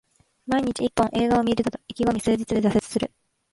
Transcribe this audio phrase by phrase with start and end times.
[0.47, 3.11] 毎日一本、映画を観るぞと意気込み数日で挫折する